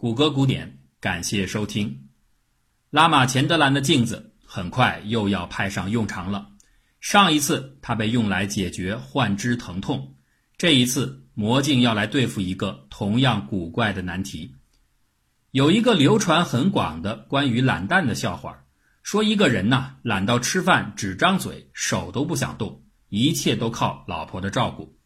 [0.00, 2.10] 谷歌古典，感谢收听。
[2.88, 6.50] 拉玛钱德兰的镜子很快又要派上用场了。
[7.00, 10.14] 上一次它被用来解决幻肢疼痛，
[10.56, 14.54] 这一次魔镜要来对付一个同样古怪的难题。
[15.50, 18.66] 有一个流传很广的关于懒蛋的笑话，
[19.02, 24.96] 说一个人呐懒到吃饭只张嘴，手都不想动，一切都靠老婆的照顾。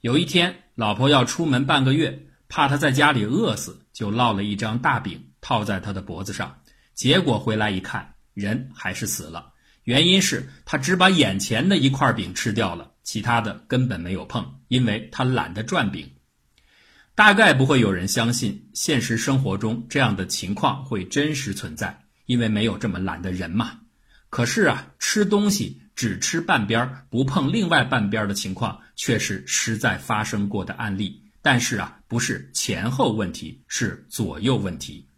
[0.00, 2.28] 有一天，老婆要出门半个月。
[2.50, 6.58] 怕他在家里饿死，就烙了一张大饼套在他的脖子上。
[6.94, 9.52] 结果回来一看，人还是死了。
[9.84, 16.10] 原因是他只把眼前的一块饼吃掉了，其他的根本没有碰，因为他懒得转饼。
[17.14, 23.78] 大概不会有人相信现实生活中这样的情况会真实存在，因为没有这么懒的人嘛。
[24.28, 31.22] 可是啊，吃东西只吃半边不碰另外半边的情况，却是实在发生过的案例。
[31.42, 35.08] 但是啊，不是前后问题，是左右问题。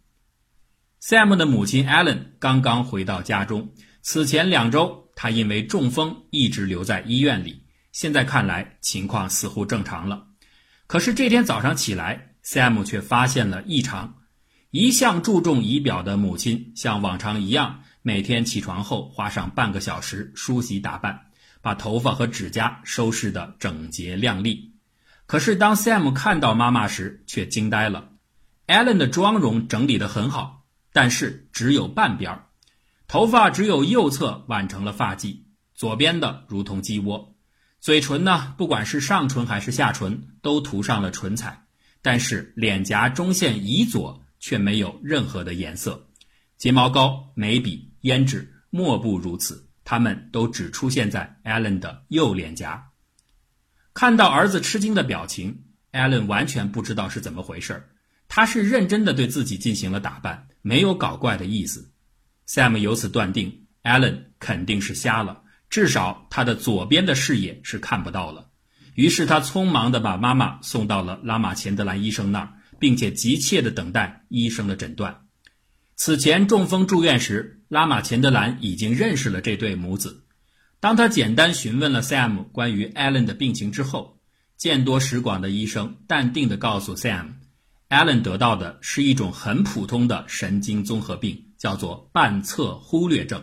[1.01, 10.27] Sam 的母亲 Ellen 刚刚回到家中，此前两周她因为中风一直留在医院里，现在看来情况似乎正常了。
[10.87, 14.15] 可是这天早上起来，Sam 却发现了异常。
[14.71, 21.19] 一向注重仪表的母亲，像往常一样，每天起床后花上半个小时梳洗打扮，
[21.61, 24.72] 把头发和指甲收拾得整洁亮丽。
[25.25, 28.09] 可是当 Sam 看到妈妈时，却惊呆了。
[28.67, 32.47] Allen 的妆容整理得很好，但是只有半边儿，
[33.07, 35.39] 头发只有右侧挽成了发髻，
[35.75, 37.35] 左边的如同鸡窝。
[37.79, 41.65] 嘴唇呢，不管是上唇还是下唇，都涂上了唇彩，
[42.01, 46.07] 但是脸颊中线以左却没有任何的颜色。
[46.57, 52.91] 睫毛膏、眉笔、胭脂，莫不如此，它们都只出现在 Allen 的右脸颊。
[53.93, 57.89] 看到儿子吃惊的表情，艾伦完全不知道是怎么回事
[58.27, 61.91] 他是认真的对自己进行了打扮，没有搞怪的意思。
[62.47, 68.49] Sam 由此断定，艾伦肯定是瞎了，至少他的左边的视野是看不到了。
[68.95, 75.21] 于是他匆忙地把妈妈送到了拉玛钱德兰医生那儿，并且急切地等待医生的诊断。
[75.95, 80.22] 此前中风住院时，拉玛钱德兰已经认识了这对母子。
[80.83, 84.19] 当他简单询问了 Sam 关于 Allen 的病情之后，
[84.57, 93.41] 见多识广的医生淡定地告诉 Sam，Allen 得到的是一种很普通的神经综合病，叫做半侧忽略症。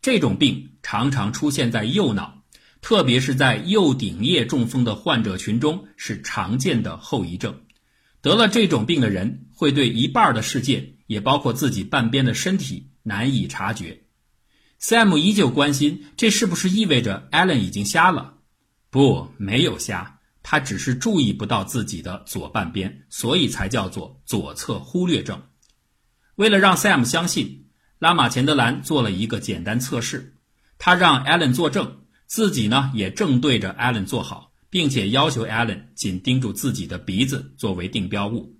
[0.00, 2.44] 这种病常常出现在右脑，
[2.80, 7.62] 特别是在右顶叶中风的患者群中是常见的后遗症。
[8.22, 14.04] 得了这种病的人会对一半的世界，也包括自己半边的身体难以察觉。
[14.80, 18.34] Sam 依旧关心，这是不是意味着 Allen 已经瞎了？
[18.90, 25.42] 不，没有瞎，他只是注意不到自己的左半边，所以才叫做左侧忽略症。
[26.36, 27.66] 为了让 Sam 相信，
[27.98, 30.36] 拉玛钱德兰做了一个简单测试，
[30.78, 38.54] 他让 Allen 作证，自己呢也正对着 Allen 坐好，并且要求 Allen 紧盯住自己的鼻子作为定标物。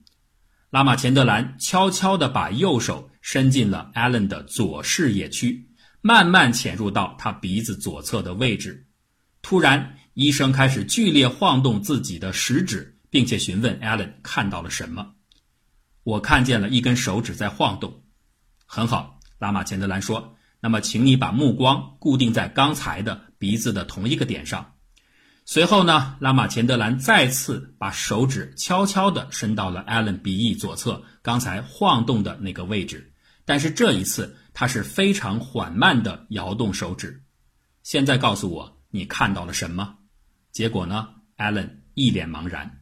[0.71, 5.68] 拉玛钱德兰悄悄地把右手伸进了 Allen 的左视野区。
[6.01, 8.87] 慢慢潜入到他鼻子左侧的位置，
[9.43, 15.15] 突然，医生开始剧烈晃动自己的食指，并且询问 Allen 看到了什么。
[16.05, 18.03] 我看见了一根手指在晃动。
[18.65, 20.37] 很好，拉玛钱德兰说。
[20.61, 24.75] 那么，请你把目光固定在刚才的鼻子的同一个点上。
[25.45, 33.13] 随后呢，拉玛钱德兰再次把手指悄悄地伸到了 Allen 鼻翼左侧刚才晃动的那个位置，
[33.45, 34.37] 但是这一次。
[34.59, 37.23] 他是非常缓慢地摇动手指。
[37.85, 39.99] 现在告诉我，你看到了什么？
[40.51, 42.81] 结果呢？Allen 一脸茫然。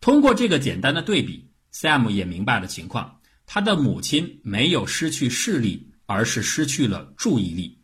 [0.00, 3.20] 通过这个简单的对比，Sam 也明白了情况。
[3.46, 7.80] 他的母亲没有失去视力，而是失去了注意力。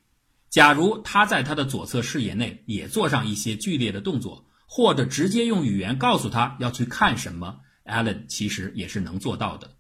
[0.49, 9.77] 假如他在他的左侧视野内也做上一些剧烈的动作，或者直接用语言告诉他要去看什么，Allen 其实也是能做到的。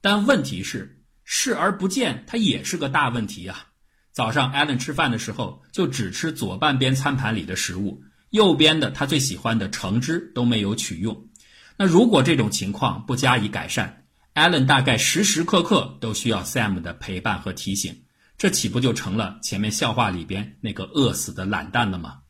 [0.00, 0.94] 但问题是。
[1.30, 3.66] 视而不见，它也是个大问题啊！
[4.12, 11.28] 早上，Allen 吃饭的时候，就只吃左半边餐盘里的食物，右边的他最喜欢的橙汁都没有取用。
[11.76, 18.04] 那如果这种情况不加以改善，，Allen 大概时时刻刻都需要 Sam 的陪伴和提醒，
[18.38, 22.20] 这岂不就成了前面笑话里边那个饿死的懒蛋了吗？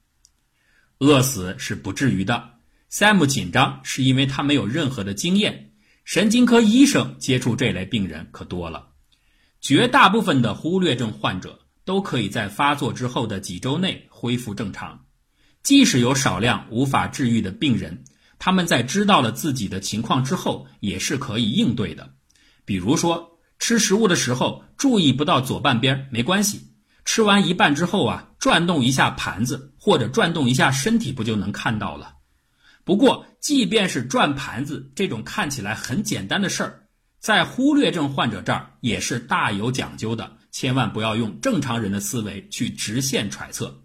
[0.98, 2.50] 饿死是不至于的
[2.90, 5.66] ，Sam 紧张是因为他没有任何的经验。
[6.04, 8.87] 神经科医生接触这类病人可多了，
[9.60, 14.98] 绝大部分的忽略症患者都可以在发作之后的几周内恢复正常。
[15.62, 18.04] 即使有少量无法治愈的病人，
[18.38, 22.08] 他们在知道了自己的情况之后，也是可以应对的。
[22.64, 26.60] 比如说，吃食物的时候注意不到左半边没关系，
[27.04, 32.14] 吃完一半之后啊，转动一下盘子或者转动一下身体，不就能看到了？
[32.84, 36.87] 不过，即便是转盘子这种看起来很简单的事儿，
[37.18, 43.82] 在忽略症患者这儿也是大有讲究的，千万不要用正常人的思维去直线揣测。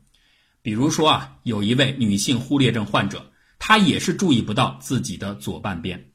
[0.62, 6.12] 比如说啊，有一位女性忽略症患者，她也是注意不到自己的左半边。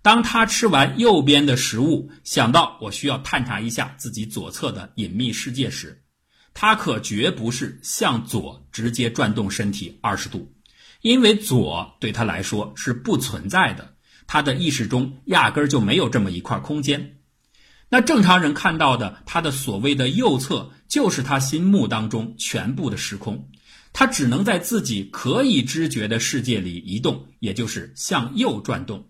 [0.00, 6.02] 当她吃完右边的食物，想到我需要探查一下自己左侧的隐秘世界时，
[6.54, 10.54] 她可绝不是向左直接转动身体二十度，
[11.02, 13.96] 因为左对她来说是不存在的，
[14.32, 17.16] 他的意识中压根儿就没有这么一块空间。
[17.88, 23.48] 那正常人看到的，他的所谓的右侧，就是他心目当中全部的时空。
[23.92, 29.08] 他只能在自己可以知觉的世界里移动，也就是向右转动。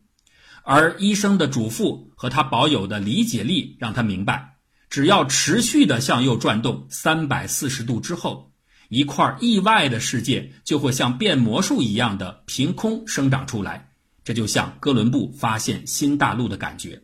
[0.63, 4.57] 而医生的嘱咐和他保有的理解力让他明白，
[4.89, 8.55] 只要持续的向右转动三百四十度之后，
[8.89, 13.90] 一块意外的世界就会像变魔术一样的凭空生长出来。
[14.25, 17.03] 这就像哥伦布发现新大陆的感觉。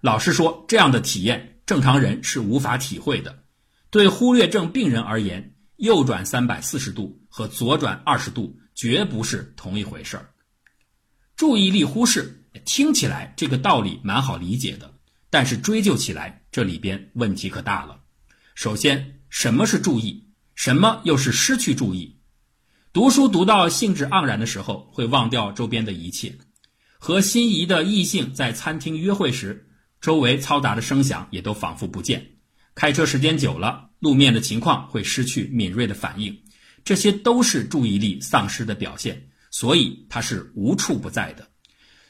[0.00, 3.42] 老实说，这样的体验正常人是无法体会的。
[3.90, 10.30] 对忽略症病人而言，右转三百四十度和左转二十度绝不是同一回事儿。
[11.36, 14.94] 注意力忽视听起来这个道理蛮好理解的，
[15.30, 18.00] 但是追究起来这里边问题可大了。
[18.54, 20.28] 首先，什么是注意？
[20.54, 22.13] 什么又是失去注意？
[22.94, 26.38] 读书读到兴致盎然的时候，会忘掉周边的一切；
[26.96, 29.68] 和心仪的异性在餐厅约会时，
[30.00, 32.24] 周围嘈杂的声响也都仿佛不见。
[32.76, 36.40] 开车时间久了，路面的情况会失去敏锐的反应，
[36.84, 41.48] 这些都是注意力丧失的表现，所以它是无处不在的。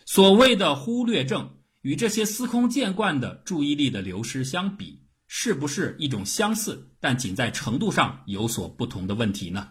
[0.05, 1.51] 所谓的忽略症
[1.81, 9.71] 与这些司空见惯的注意力的流失相比，是不是一种相似但仅在程度上有所不同的问题呢？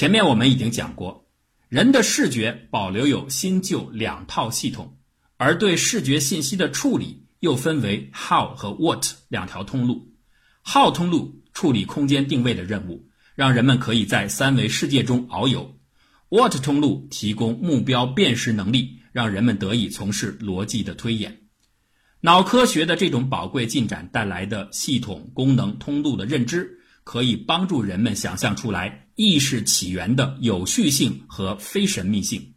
[0.00, 1.26] 前面我们已经讲过，
[1.68, 4.96] 人的视觉保留有新旧两套系统，
[5.36, 7.26] 而对视觉信息的处理。
[7.40, 10.10] 又分为 how 和 what 两条通路。
[10.64, 15.70] how 通路处理空间定位的任务，让人们可以在三维世界中遨游
[16.30, 21.42] ；what 通路提供目标辨识能力，让人们得以从事逻辑的推演。
[22.22, 32.54] 脑科学的这种宝贵进展带来的系统功能通路的认知，可以帮助人们想象出来意识起源的有序性和非神秘性。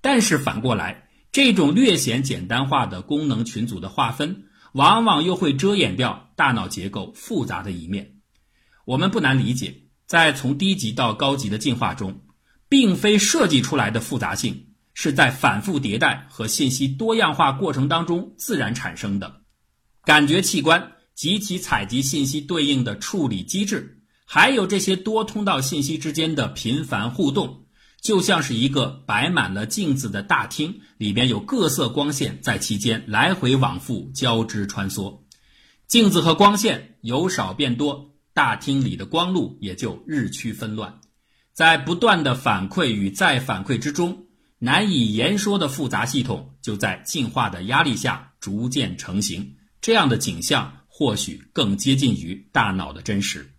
[0.00, 4.44] 但是反过来，这种略显简单化的功能群组的划分，
[4.74, 8.14] 往往又会遮掩掉大脑结构复杂的一面。
[8.84, 9.74] 我们不难理解，
[10.06, 12.20] 在从低级到高级的进化中，
[12.68, 19.40] 并非设计出来的复杂性，是在反复迭代和信息多样化过程当中自然产生的。
[20.04, 23.93] 感觉器官及其采集信息对应的处理机制，
[24.24, 27.62] 还有这些多通道信息之间的频繁互动。
[28.02, 35.20] 就像是一个摆满了镜子的大厅，里边有各色光线在其间来回往复交织穿梭，
[35.86, 41.00] 镜子和光线由少变多，大厅里的光路也就日趋纷乱。
[41.54, 44.26] 在不断的反馈与再反馈之中，
[44.58, 49.56] 难以言说的复杂系统就在进化的压力下逐渐成型。
[49.80, 53.53] 这样的景象或许更接近于大脑的真实。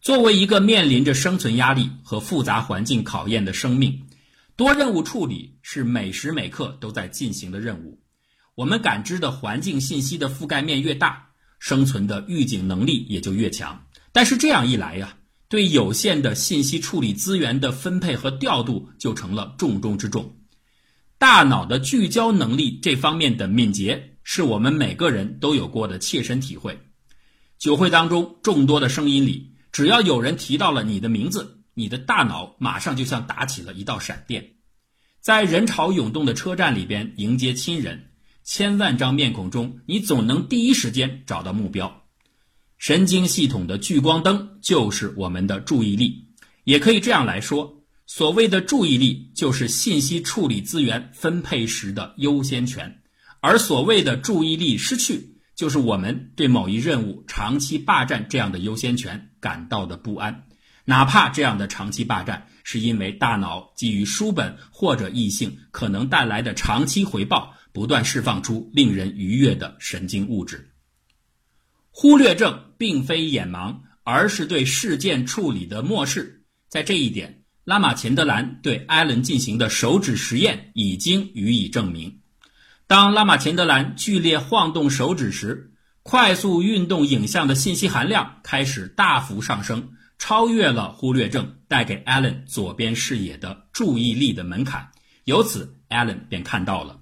[0.00, 4.06] 作为一个面临着生存压力和复杂环境考验的生命，
[4.54, 8.00] 多任务处理是每时每刻都在进行的任务。
[8.54, 13.86] 我们感知的环境信息的覆盖面越大，生存的预警能力也就越强。
[14.12, 15.16] 但是这样一来呀，
[15.48, 20.36] 对有限的信息处理资源的分配和调度就成了重中之重。
[21.18, 26.80] 大脑的聚焦能力这方面的敏捷，是我们每个人都有过的切身体会。
[27.58, 29.54] 酒会当中众多的声音里。
[29.72, 34.54] 只要有人提到了你的名字，你的大脑马上就像打起了一道闪电。
[35.20, 38.10] 在人潮涌动的车站里边迎接亲人，
[38.44, 42.04] 千万张面孔中，你总能第一时间找到目标。
[42.78, 46.28] 神经系统的聚光灯就是我们的注意力，
[46.64, 53.02] 也可以这样来说，所谓的注意力就是信息处理资源分配时的优先权，
[53.40, 55.34] 而所谓的注意力失去。
[55.56, 60.46] 就是我们对某一任务长期霸占这样的优先权感到的不安，
[60.84, 70.70] 哪怕这样的长期霸占是因为大脑基于书本或者异性可能带来的长期回报，不断释放出令人愉悦的神经物质。
[71.90, 76.44] 忽略症并非眼盲，而是对事件处理的漠视。
[76.68, 82.20] 在这一点，拉玛钱德兰对艾伦进行的手指实验已经予以证明。
[82.86, 85.67] 当拉玛钱德兰剧烈晃动手指时，
[86.10, 94.90] 快速运动影像的信息含量开始大幅上升，超越了忽略症带给艾伦左边视野的注意力的门槛。
[95.24, 97.00] 由此，艾伦便看到了。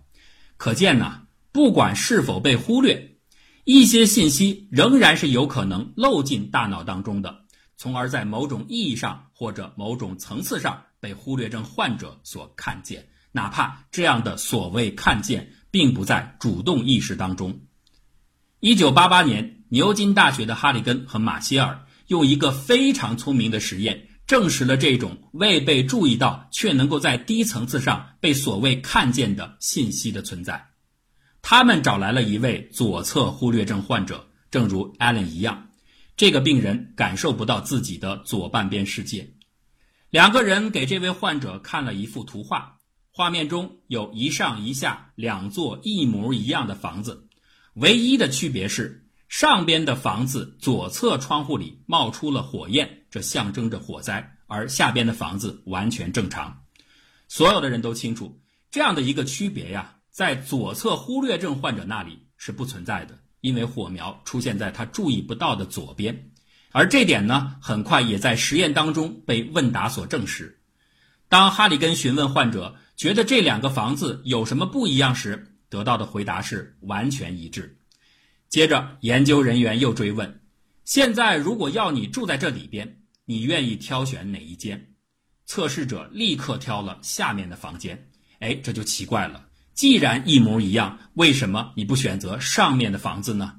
[0.57, 1.23] 可见呢，
[1.53, 3.19] 不管是否被忽略，
[3.63, 7.45] 一些信息仍然是有可能漏进大脑当中的。
[7.77, 17.61] 从而在某种意义上或者某种层次上被忽略症患者所看见，哪怕这样的所谓看见并不在主动意识当中。
[18.67, 30.67] 一九八八年，牛津大学的哈里根和马歇尔用一个非常聪明的实验，证实了这种未被注意到却能够在低层次上被所谓看见的信息的存在。
[31.43, 35.69] 他们找来了一位左侧忽略症患者，正如艾伦一样。
[36.17, 39.31] 这个病人感受不到自己的左半边世界。
[40.11, 42.79] 两个人给这位患者看了一幅图画，
[43.13, 47.26] 画面中有一上一下两座一模一样的房子，
[47.77, 56.63] 唯一的区别是上边的房子左侧窗户里冒出了火焰，这象征着火灾，而下边的房子完全正常。
[57.29, 58.41] 所有的人都清楚，
[58.71, 63.19] 这样的一个区别呀，在左侧忽略症患者那里是不存在的。
[63.43, 66.31] 因为火苗出现在他注意不到的左边，
[66.73, 70.59] 而这点呢，很快也在实验当中被问答所证实。
[71.29, 77.77] 当哈里根询问患者觉得这两个房子有什么不一样时，得到的回答是完全一致。
[78.49, 80.41] 接着，研究人员又追问
[80.85, 84.93] ：“现在如果要你住在这里边，你愿意挑选哪一间？”
[85.47, 88.11] 测试者立刻挑了下面的房间。
[88.41, 89.47] 哎，这就奇怪了。
[89.75, 93.55] 既然一模一样，为什么你不选择上面的房子呢？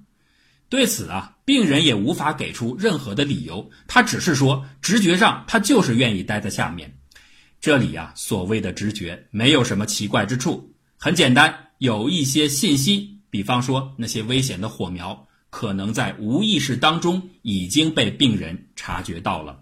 [0.69, 6.97] 对此啊，病人也无法给出任何的理由，他只是说直觉上他就是愿意待在下面。
[7.61, 19.61] 这里呀，所谓的直觉没有什么奇怪之处，很简单，有一些信息，比方说那些危险的火苗，可能在无意识当中已经被病人察觉到了。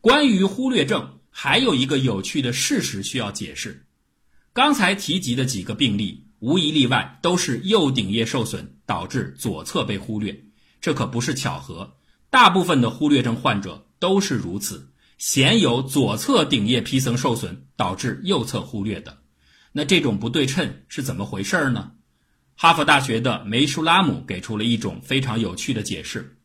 [0.00, 3.86] 关于忽略症，还有一个有趣的事实需要解释。
[4.52, 10.44] 刚才提及的几个病例，无一例外都是右顶叶受损导致左侧被忽略，
[10.80, 11.96] 这可不是巧合。
[12.30, 19.18] 大部分的忽略症患者都是如此，鲜有左侧顶叶皮层受损导致右侧忽略的。
[19.72, 21.92] 那这种不对称是怎么回事呢？
[22.56, 26.36] 哈佛大学的梅舒拉姆给出了一种非常有趣的解释：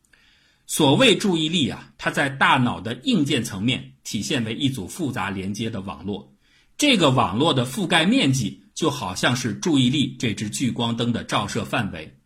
[0.68, 6.36] 所谓注意力啊，它在大脑的硬件层面体现为一组复杂连接的网络。
[6.77, 12.20] 这个网络的覆盖面积就好像是注意力这只聚光灯的照射范围。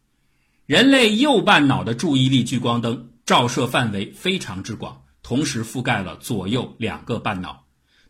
[0.66, 7.67] 人类右半脑的注意力聚光灯照射范围非常之广，同时覆盖了左右两个半脑。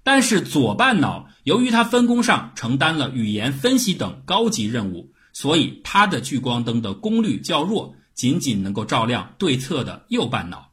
[0.07, 10.71] 但是左半脑由于它分工上承担了语言分析等高级任务，所以它的聚光灯的功率较弱，仅仅能够照亮对侧的右半脑。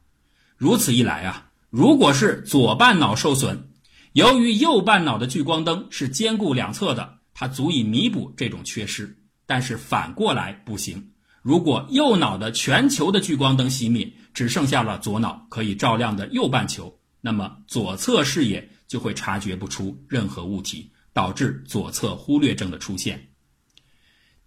[0.55, 3.71] 如此一来啊，如果是左半脑受损，
[4.13, 9.17] 由于右半脑的聚光灯是兼顾两侧的，它足以弥补这种缺失。
[9.45, 11.09] 但是反过来不行，
[11.41, 23.27] 如果右脑的全球的聚光灯熄灭，只剩下了左脑可以照亮的右半球，那么左侧视野就会察觉不出任何物体，导致左侧忽略症的出现。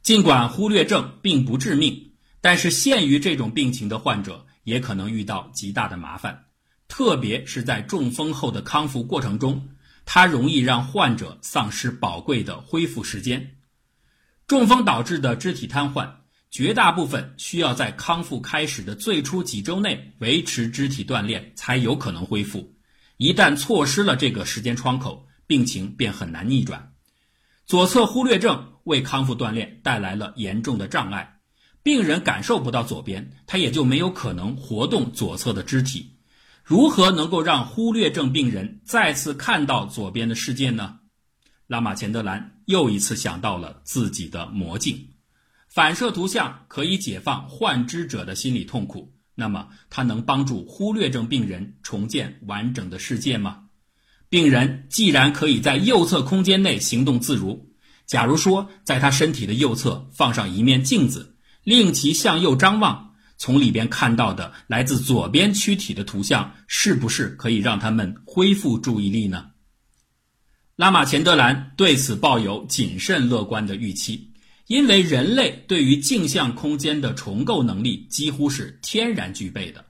[0.01, 6.47] 尽管忽略症并不致命，但是限于这种病情的患者也可能遇到极大的麻烦。
[6.89, 9.69] 特别是在中风后的康复过程中，
[10.07, 13.59] 它容易让患者丧失宝贵的恢复时间。
[14.47, 16.11] 中风导致的肢体瘫痪，
[16.51, 22.78] 绝大部分需要在康复开始的最初几周内维持肢体锻炼才有可能恢复。
[23.19, 26.93] 一旦错失了这个时间窗口，病情便很难逆转。
[27.67, 31.41] 左侧忽略症为康复锻炼带来了严重的障碍，
[31.83, 36.15] 病人感受不到左边，他也就没有可能活动左侧的肢体。
[36.63, 41.01] 如何能够让忽略症病人再次看到左边的世界呢？
[41.67, 45.09] 拉玛钱德兰又一次想到了自己的魔镜，
[45.69, 49.18] 反射图像可以解放幻知者的心理痛苦。
[49.41, 53.61] 那么，它能帮助忽略症病人重建完整的世界吗？
[54.29, 57.71] 病人既然可以在右侧空间内行动自如，
[58.05, 63.15] 假如说在他身体的右侧放上一面镜子，令其向右张望。
[63.37, 69.51] 从里边看到的来自左边躯体的图像，是不是可以让他们恢复注意力呢？
[70.75, 74.33] 拉玛钱德兰对此抱有谨慎乐观的预期，
[74.69, 79.85] 因为人类对于镜像空间的重构能力几乎是天然具备的。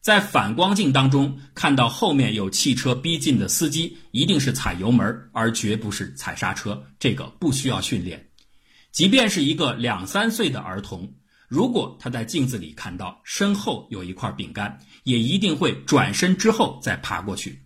[0.00, 6.82] 在反光镜当中看到后面有汽车逼近的司机，一定是踩油门，而绝不是踩刹车。
[6.98, 8.26] 这个不需要训练。
[8.90, 11.12] 即便是一个两三岁的儿童，
[11.46, 17.60] 如果他在镜子里看到身后有一块饼干，也一定会转身之后再爬过去。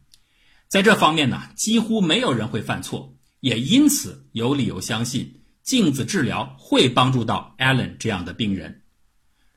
[0.67, 5.40] 在这方面呢，几乎没有人会犯错，也因此有理由相信
[5.71, 8.83] 镜子治疗会帮助到 Allen 这样的病人。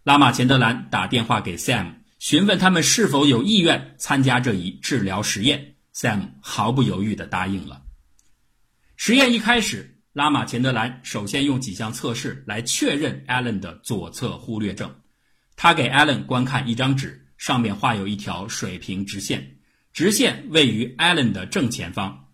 [0.03, 1.95] 拉马钱德兰打电话给 Sam。
[2.19, 7.81] 询问他们是否有意愿参加这一治疗实验，Sam 毫不犹豫地答应了。
[8.95, 14.93] 实验一开始，拉马钱德兰首先用几项测试来确认 Allen 的左侧忽略症。
[15.55, 19.57] 他给 Allen 观看一张纸，上面画有一条水平直线，
[19.91, 22.27] 直线位于 Allen 的正前方。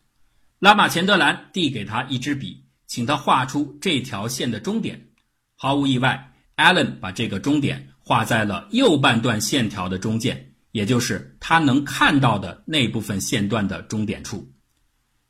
[0.59, 5.09] 拉马钱德兰递给他一支笔，请他画出这条线的终点。
[5.55, 7.87] 毫无意外，Allen 把这个终点。
[7.99, 14.51] 画在了右半段线条的中间，也就是他能看到的那部分线段的终点处。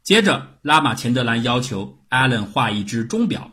[0.01, 3.51] 接着，拉马钱德兰要求 Allen 画一只钟表。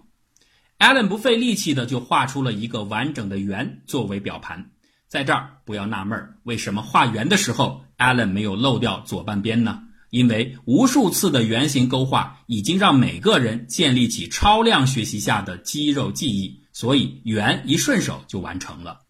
[0.79, 4.71] Allen 不费力气的就画出了一个完整的圆作为表盘。
[5.09, 9.86] 在这儿不要纳闷，为什么画圆的时候 Allen 没有漏掉左半边呢？
[10.17, 19.01] 因为无数次的圆形勾画已经让每个人建立起超量学习下的肌肉记忆，所以圆一顺手就完成了。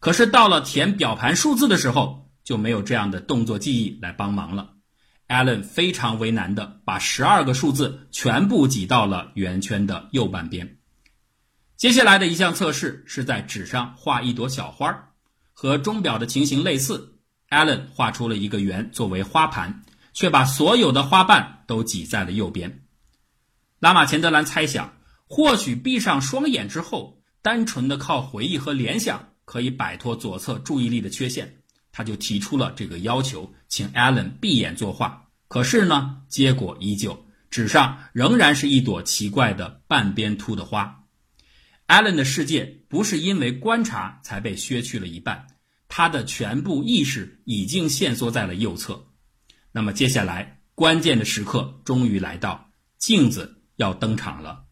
[0.00, 4.70] 可是到了填表盘数字的时候，就没有这样的动作记忆来帮忙了。
[5.28, 10.78] Allen 非常为难的把十二个数字全部挤到了圆圈的右半边。
[11.76, 15.10] 接下来的一项测试是在纸上画一朵小花，
[15.52, 17.16] 和钟表的情形类似。
[17.50, 19.82] Allen 画出了一个圆作为花盘，
[20.18, 22.82] 却把所有的花瓣都挤在了右边。
[23.78, 24.98] 拉马钱德兰猜想，
[25.28, 29.28] 或许闭上双眼之后，单纯的靠回忆和联想。
[29.44, 35.26] 可以摆脱左侧注意力的缺陷，他就提出了这个要求，请 Allen 闭眼作画。
[35.46, 41.04] 可是呢，结果依旧，纸上仍然是一朵奇怪的半边秃的花。
[41.86, 45.46] Allen 的世界不是因为观察才被削去了一半，
[45.88, 49.07] 他的全部意识已经限缩在了右侧。
[49.78, 54.64] 那么接下来关键的时刻终于来到，镜子要登场了。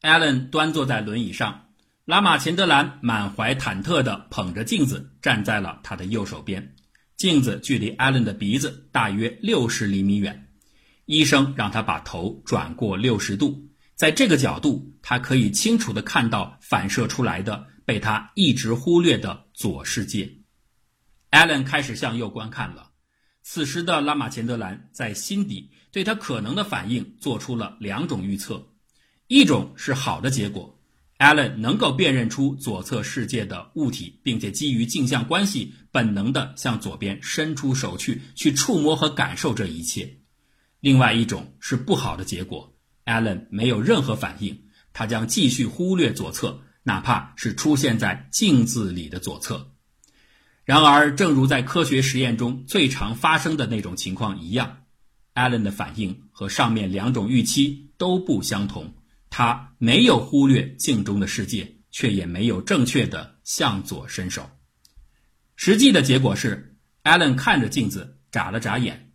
[0.00, 1.68] Allen 端坐在轮椅上。
[2.06, 6.74] 拉马钱德兰满怀忐忑地捧着镜子站在了他的右手边，
[7.18, 10.48] 镜子距离艾伦的鼻子大约六十厘米远。
[11.04, 20.38] 医生让他把头转过六十度，在这个角度，他可以清楚地看到反射出来的被他一直忽略的左世界。
[21.28, 22.88] 艾伦开始向右观看了。
[23.54, 28.66] 此时的拉马钱德兰在心底对他可能的反应做出了两种预测：
[29.26, 30.80] 一种是好的结果。
[31.18, 40.16] Allen 能够辨认出左侧世界的物体，并且基于镜像关系，本能地向左边伸出手去，去触摸和感受这一切。
[40.80, 44.58] 另外一种是不好的结果，Allen 没有任何反应，
[44.94, 49.71] 他将继续忽略左侧，哪怕是出现在镜子里的左侧。
[50.64, 54.84] 然而，正如在科学实验中最常发生的那种情况一样
[55.34, 58.94] ，Allen 的反应和上面两种预期都不相同。
[59.28, 64.48] 他没有忽略镜中的世界，却也没有正确的向左伸手。
[65.56, 69.12] 实际的结果是，艾伦看着镜子，眨了眨眼。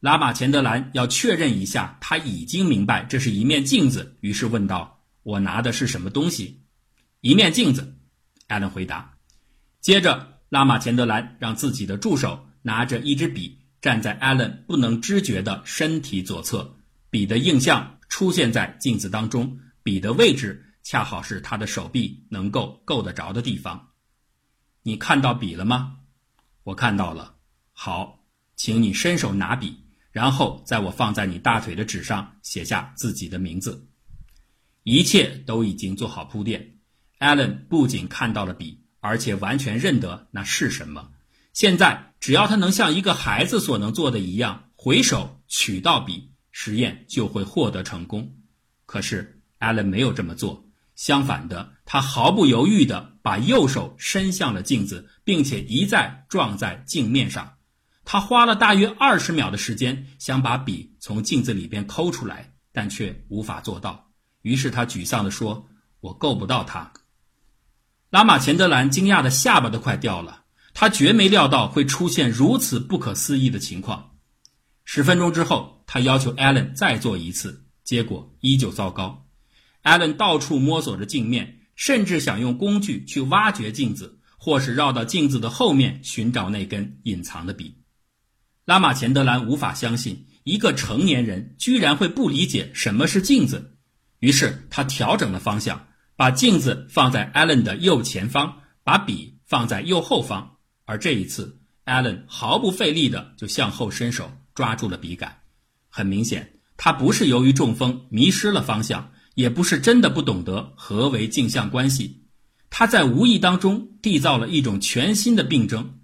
[0.00, 6.60] 拉马钱德兰要确认一下，他已经明白这是一面镜子，于是问道：“我拿的是什么东西
[7.22, 7.96] ？”“一面镜子。”
[8.46, 9.14] 艾伦回答。
[9.80, 16.76] 接着，拉马钱德兰让自己的助手拿着一支笔，站在艾伦不能知觉的身体左侧，
[17.10, 17.92] 笔的映像。
[18.08, 23.88] 出现在镜子当中，笔的位置恰好是他的手臂能够够得着的地方。
[24.84, 25.96] 你看到笔了吗？
[26.62, 27.34] 我看到了。
[27.72, 29.76] 好，请你伸手拿笔，
[30.12, 33.88] 然后在我放在你大腿的纸上写下自己的名字。
[34.84, 36.78] 一切都已经做好铺垫。
[37.18, 41.10] 艾伦不仅看到了笔，而且完全认得那是什么。
[41.52, 46.32] 现在，只要他能像一个孩子所能做的一样，回手取到笔。
[46.50, 48.34] 实验就会获得成功，
[48.86, 50.64] 可是艾伦没有这么做。
[50.94, 57.56] 相反的，他毫不犹豫地把右手伸向了镜子，并且一再撞在镜面上。
[58.06, 64.10] 他花了大约二十秒的时间，想把笔从镜子里边抠出来，但却无法做到。
[64.40, 65.68] 于是他沮丧地说
[66.00, 66.90] ：“我够不到它。”
[68.16, 74.12] 拉马钱德兰惊讶的下巴都快掉了，他绝没料到会出现如此不可思议的情况。
[74.86, 79.26] 十分钟之后，他要求艾伦再做一次，结果依旧糟糕。
[79.82, 87.82] 艾伦到处摸索着镜面，甚至想用工具去挖掘镜子，或是绕到镜子的后面寻找那根隐藏的笔。
[88.64, 93.76] 拉玛钱德兰无法相信一个成年人居然会不理解什么是镜子，
[94.20, 100.56] 于是他调整了方向，把镜子放在艾伦的右前方，把笔放在右后方。
[100.86, 105.40] 而这一次，艾伦毫不费力地就向后伸手抓住了笔杆。
[105.88, 112.24] 很明显，他不是由于中风迷失了方向，也不是真的不懂得何为镜像关系。
[112.70, 115.98] 他在无意当中缔造了一种全新的病症。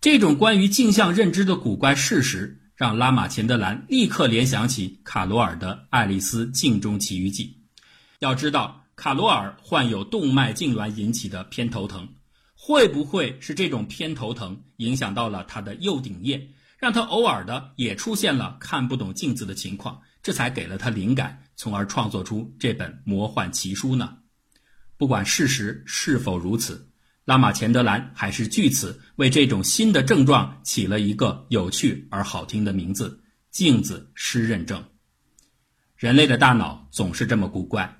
[0.00, 7.44] 这种关于镜像认知的古怪事实，让拉玛钱德兰立刻联想起卡罗尔的《爱丽丝镜中奇遇记》。
[8.20, 12.08] 要知道，卡罗尔患有动脉痉挛引起的偏头疼，
[12.56, 16.48] 会不会是这种偏头疼影响到了他的右顶叶，
[16.80, 20.02] 让他偶尔的也出现了看不懂镜子的情况？
[20.20, 24.18] 这才给了他灵感，从而创作出这本魔幻奇书呢？
[24.96, 26.90] 不管事实是否如此。
[27.24, 34.82] 拉玛钱德兰还是据此为这种新的症状起了一个有趣而好听的名字——镜子失认症。
[35.94, 37.97] 人类的大脑总是这么古怪，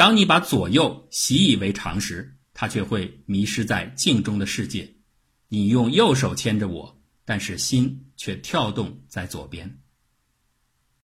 [0.00, 4.90] 当你把左右习以为常时，他却会迷失在镜中的世界。
[5.48, 9.79] 你用右手牵着我，但是心却跳动在左边。